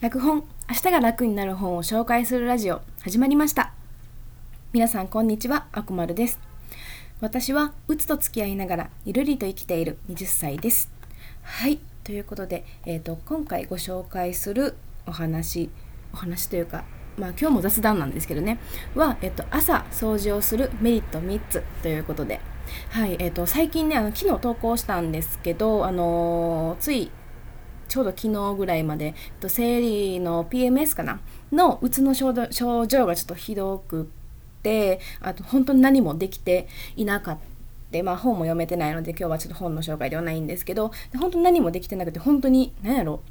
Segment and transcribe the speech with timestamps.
[0.00, 3.72] 楽本明日が楽になる本を紹介するラジオ始まりました。
[4.72, 6.38] 皆さんこんにちはあくまるです。
[7.20, 10.88] 私はうつと付き合いながらゆるりと生きている20歳です。
[11.42, 15.68] はいということで、えーと、今回ご紹介するお話
[16.12, 16.84] お話というか
[17.18, 18.60] まあ今日も雑談なんですけどね
[18.94, 22.40] は、えっと、朝掃除をするメリット3つということで。
[22.90, 27.10] はいえーと、最近ねあの昨日投稿したんですけど、あのー、つい
[27.88, 31.20] ちょうど昨日ぐらいまでと、生理の PMS かな？
[31.50, 32.32] のうつの症
[32.86, 34.06] 状がちょっとひどくっ
[34.62, 38.02] てあと本当に何もできていなかった。
[38.02, 43.22] まあ、本も読めてないので今日はちょっと本の紹介ではないんですけど本当に何もできてなくて本当に何やろ？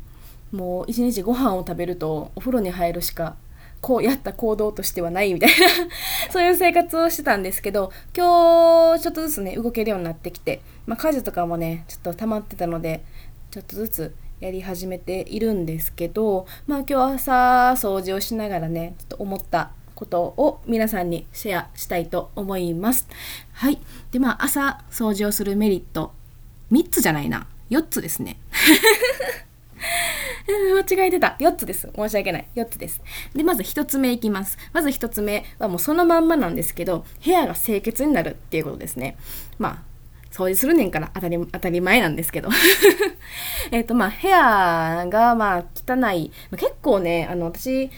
[0.52, 3.36] もう一日ご飯を食べるとお風呂に入るしか
[3.82, 5.56] こうやった行動としてはないみたいな
[6.32, 13.04] そういう生活をしてたんですけど今日ちょっとずつね動けるようになってきて、まあ、家事とかもねちょっと溜まってたので
[13.52, 23.08] ちょっとずつやり始めているんですけど、まあ今日朝掃除をしながらね、ちょっと思ったことを皆さんにシェアしたいと思います。
[23.54, 23.80] はい。
[24.12, 26.14] で、まあ朝掃除をするメリット、
[26.72, 27.48] 3つじゃないな。
[27.70, 28.38] 4つですね。
[30.48, 31.36] 間違えてた。
[31.40, 31.90] 4つです。
[31.96, 32.48] 申し訳ない。
[32.56, 33.02] 4つです。
[33.36, 34.58] で、まず1つ目いきます。
[34.72, 39.18] まず1つ目はもうそのまんまなんですけど、部屋が清潔になるっていうことですね。
[39.58, 39.84] まあ、
[40.32, 42.50] 掃除するねんから当たり当たり前なんですけど。
[43.72, 47.90] えっとまあ部屋がまあ汚い、まあ、結構ねあの私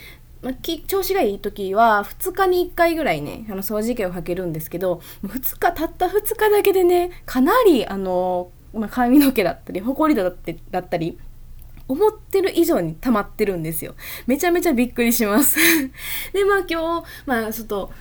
[0.42, 0.54] まあ、
[0.88, 11.18] 調子がいい時は2日に1回ぐらいねあの掃除機をかけるんですけど2日たった2日だけでねかなりあの、まあ、髪の毛だったりほこりだってだったり
[11.90, 13.96] 思ってる以上に溜まってるんですよ。
[14.28, 15.58] めちゃめちゃびっくりします。
[16.32, 17.92] でまあ今日まあちょっと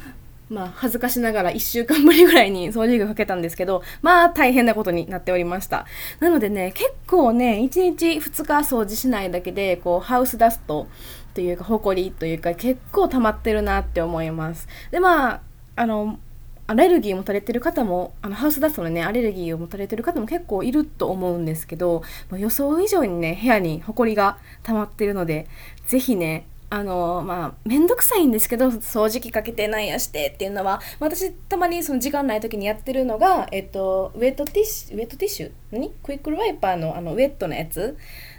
[0.50, 5.86] まあ、恥ずかしながら1週間ぶりぐらいに掃除機かけたんですけど、まあ、大変なことになっておりました。
[6.20, 10.88] なのでね、結構ね、1日2日掃除しないだけで、こう、ハウスダスト
[11.34, 14.68] というか、ホコリというか、結構溜まってるなって思います。
[14.90, 15.40] で、まあ、
[15.76, 16.18] あの、
[16.66, 25.46] アレルギー持たれてる方も、あの、ハウスダストのね、アレルギーを持たれてる方も結構いると思うんですけど、予想以上にね、部屋にホコリが溜まってるので、
[25.86, 35.52] ぜひね、あのまあ面倒くさいんですけど掃除機かけてなんやしてっていうのは私たまにその時間ない時にやってるのが、えっと、ウェットティッシュウェットティッシュ？
[35.70, 35.90] 何？
[36.02, 37.96] クイックルワイパーのあのウェットのやつ？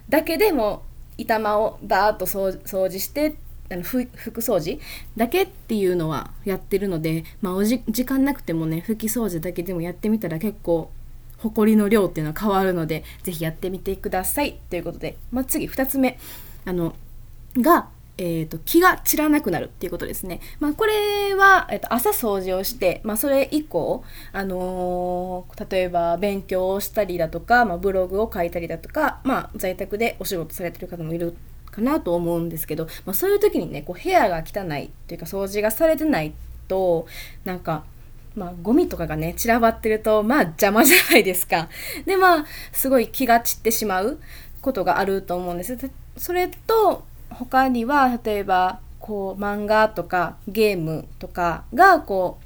[0.09, 0.83] だけでも
[1.17, 2.51] 板間をバーッと掃
[2.89, 3.35] 除して
[3.71, 4.79] あの拭く掃除？
[5.17, 10.91] だけっていうのはやってるので、まあ、おじ時間なくてもね拭き掃除だけでもやってみたら結構
[11.39, 14.59] ほこりの量っていうのは変わるので是非やってみてください。
[14.69, 16.19] ということで、まあ、次2つ目。
[16.65, 16.93] あの
[17.57, 17.89] が
[18.21, 20.41] えーと、気が散らなくなるっていうことですね。
[20.59, 24.03] まあ、これは、えーと、朝掃除をして、まあ、それ以降、
[24.33, 31.37] あのー、例えば勉強をしたりだとか、まあ、ブログを書いたりだとか、まあ、在宅でお仕事されてる方もいる
[31.71, 36.33] かなと思うんですけど、まあ、そういう時にねこう部屋が汚いというか掃除がされてない
[36.67, 37.07] と
[37.45, 37.85] なんか
[38.35, 41.67] まあ、ゴミとかがね散らばってるとまあ邪魔じゃないですか。
[42.05, 44.19] でまあすごい気が散ってしまう
[44.61, 45.75] ことがあると思うんです。
[46.15, 52.39] それと他には例えばこう漫画とかゲームとかがこ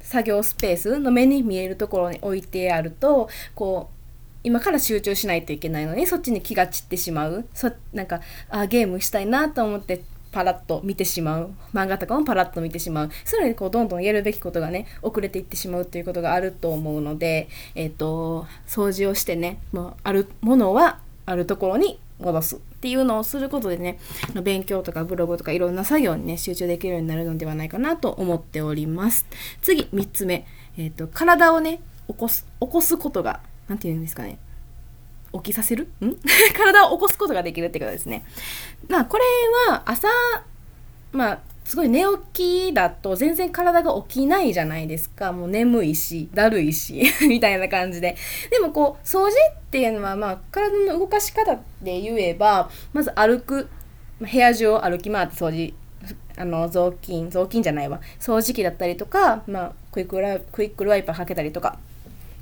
[0.00, 4.02] う作業スペースの目に見えるところに置いてあるとこう
[4.44, 7.46] 今から集中しないといけないのにそっちに気が散ってしまう。
[7.54, 8.20] そなんか
[8.50, 11.54] あゲームしたいなと思ってパラッと見てしまう。
[11.72, 13.10] 漫画とかもパラッと見てしまう。
[13.24, 23.98] それにこうどんどんやるべきことがね遅れていってしまうということがあると思うので、えーと、掃除をしてねもうあるものはあるところに戻すっていうのをすることでね
[24.42, 29.26] 勉強とかブログとかいろんな作業にね集中できるようになるのではないかなと思っております。
[29.60, 30.46] 次3つ目、
[30.78, 34.38] えーと、体をね起こす起こすことが何て言うんですかね。
[35.34, 35.88] 起きさせる？
[36.00, 36.16] ん？
[36.54, 38.24] 体を起こすことができるってことですね。
[38.88, 39.24] まあこれ
[39.70, 40.08] は朝
[41.12, 41.38] まあ
[41.72, 45.32] すごい寝起きだと全然体が起きないじゃないですか。
[45.32, 48.14] もう眠いし、だるいし、 みたいな感じで。
[48.50, 49.30] でもこう、掃除っ
[49.70, 53.70] ていうのはまあ体の動かし方で言えば、まず歩く、
[54.20, 55.72] 部屋中を歩き回って掃除、
[56.36, 58.02] あの、雑巾、雑巾じゃないわ。
[58.20, 61.78] 掃除機だったりとか、まあ、クイックラクイックルワイパーかけたりとか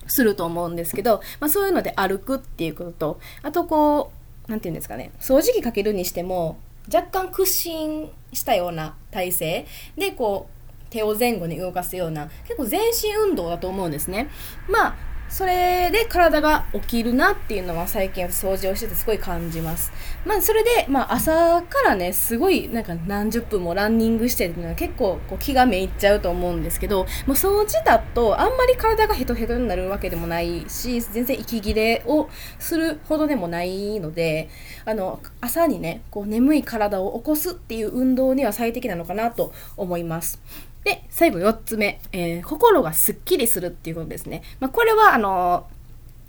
[0.08, 4.10] すると思うんですけど、まあそういうので歩くっていうことと、あとこ
[4.48, 6.58] う、なんていうんですかね、掃除機かけるにしても、
[6.92, 9.66] 若干屈伸したような体勢
[9.96, 14.28] でこう手を前後に動かすような結構全身運動だと思うんですね。
[14.68, 14.96] まあ
[15.30, 19.92] それで体が起きるなっていうのは最近掃除をしててすごい感じます。
[20.26, 32.28] まあそれで、まあ朝からね、すごいなんか何十分もランニングしてるのは結構こう気がめいっちゃうと思うんですけど、もう掃除だとあんまり体がヘトヘトになるわけでもないし、全然息切れを
[32.58, 34.48] するほどでもないので、
[34.84, 40.40] あの、朝にね、こう眠い体を起こすっていう運動には最適なのかなと思います。
[40.84, 44.42] で、最後4つ目、えー、心がすっきりするっていうことですね。
[44.60, 45.66] まあ、これは、あの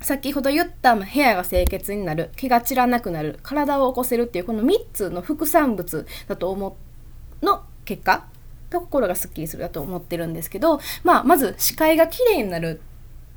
[0.00, 6.76] ー、先ほど言った部屋が清潔になる、気が散らなくなる、体を起こせるっていうこの3つの副産物だと思
[7.42, 8.26] う、の結果
[8.72, 12.80] が心がすっきりするだと思ってるんですけど、まあ、まず視界がきれいになる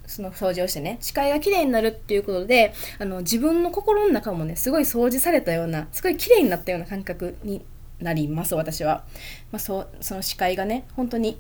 [0.08, 7.66] その掃除をしてね視界がきれいになるっていうことであの自分の心の中もねすごい掃除されたようなすごいきれいになったような感覚に
[8.00, 9.04] なります私は、
[9.52, 11.40] まあ、そその視界がね本当に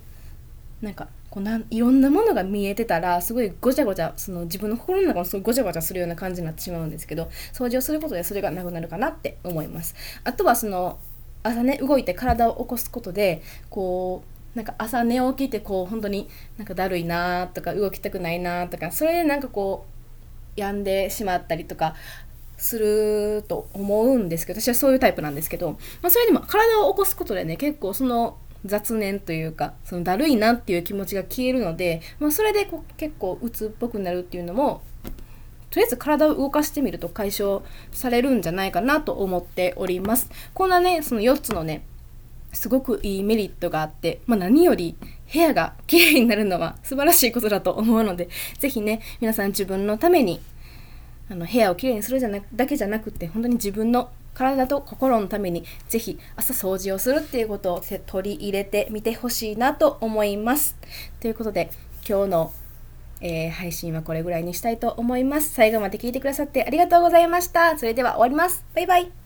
[0.81, 9.95] なんかこうなんいろんなものが見えてたらすごいごちゃごちゃその自分の心の中もすごいごちゃごちゃするような感じになってしまうんですけど掃除をすることでそれがなくなるかなって思います。
[10.23, 10.97] あとはその
[11.43, 14.23] 朝ね動いて体を起こすことでこ
[14.53, 19.85] うなんか朝寝起きてこう本当になんかだるいなとか動きたくないなとかそれでなんかこ
[20.55, 21.95] う病んでしまったりとか
[22.65, 34.81] すると思うんですけど私はそういうタイプなんですけど、まあ、それでも体を起こすことでね結構その雑念というかそのだるいなっていう気持ちが消えるので、まあ、それでこう結構鬱っぽくなるっていうのも
[35.69, 40.29] とりあえず体を動かしてみると解消されるんじゃないかなと思っております。
[40.53, 41.85] こんなねその4つのね
[42.53, 44.95] すごくいいメリットがあって、まあ、何より
[45.31, 50.41] 部屋が綺麗になるのは素晴らしいことだと思うので是非ね皆さん自分のために
[51.29, 60.75] あの部屋をきれいにするじゃなだけじゃなくて本当に自分の体と心のためにぜひ朝掃除をするっていうことを取り入れてみてほしいなと思います。
[61.19, 61.71] ということで
[62.07, 62.53] 今日の、
[63.21, 65.49] えー、配信はこれぐらいにしたいと思います。
[65.49, 67.77] 最後まで聞いてくださってありがとうございました。
[67.77, 68.63] それでは終わります。
[68.75, 69.24] バイバイ。